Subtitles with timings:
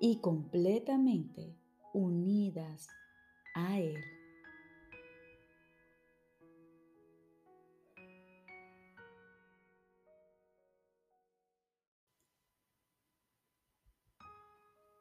[0.00, 1.56] y completamente
[1.92, 2.88] unidas
[3.54, 3.96] a Él.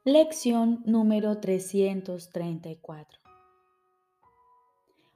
[0.07, 3.19] Lección número 334.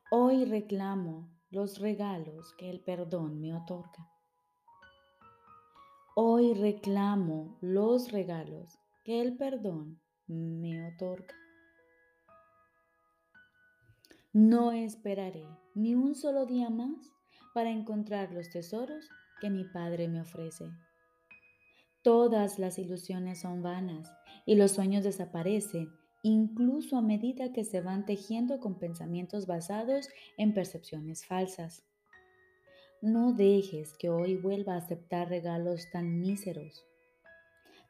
[0.09, 4.09] Hoy reclamo los regalos que el perdón me otorga.
[6.15, 11.35] Hoy reclamo los regalos que el perdón me otorga.
[14.33, 17.11] No esperaré ni un solo día más
[17.53, 19.09] para encontrar los tesoros
[19.41, 20.65] que mi Padre me ofrece.
[22.03, 24.11] Todas las ilusiones son vanas
[24.45, 25.89] y los sueños desaparecen
[26.21, 31.83] incluso a medida que se van tejiendo con pensamientos basados en percepciones falsas.
[33.01, 36.88] No dejes que hoy vuelva a aceptar regalos tan míseros.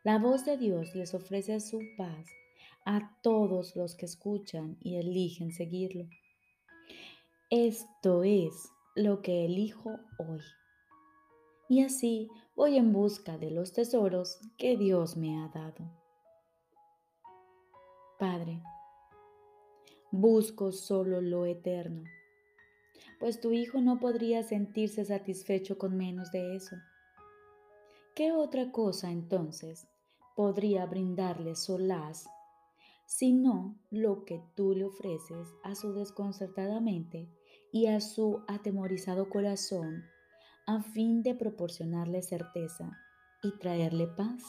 [0.03, 2.25] La voz de Dios les ofrece su paz
[2.85, 6.07] a todos los que escuchan y eligen seguirlo.
[7.49, 10.41] Esto es lo que elijo hoy.
[11.67, 15.91] y así voy en busca de los tesoros que Dios me ha dado.
[18.17, 18.63] Padre,
[20.11, 22.03] busco solo lo eterno,
[23.19, 26.75] pues tu Hijo no podría sentirse satisfecho con menos de eso.
[28.19, 29.87] ¿Qué otra cosa entonces
[30.35, 32.27] podría brindarle solaz
[33.05, 37.29] sino lo que tú le ofreces a su desconcertada mente
[37.71, 40.03] y a su atemorizado corazón
[40.67, 42.91] a fin de proporcionarle certeza
[43.41, 44.43] y traerle paz.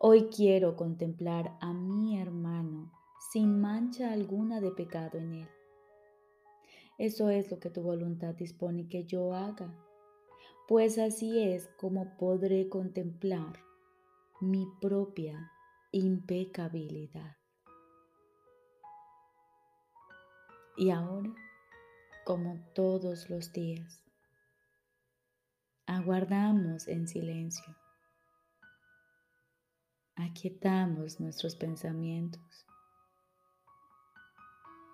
[0.00, 2.90] Hoy quiero contemplar a mi hermano
[3.30, 5.48] sin mancha alguna de pecado en él.
[6.98, 9.72] Eso es lo que tu voluntad dispone que yo haga,
[10.66, 13.60] pues así es como podré contemplar
[14.40, 15.52] mi propia
[15.92, 17.36] impecabilidad.
[20.76, 21.32] Y ahora,
[22.24, 24.02] como todos los días,
[25.86, 27.76] aguardamos en silencio,
[30.16, 32.66] aquietamos nuestros pensamientos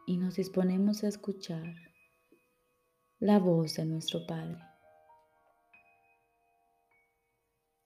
[0.06, 1.76] y nos disponemos a escuchar
[3.20, 4.69] la voz de nuestro Padre.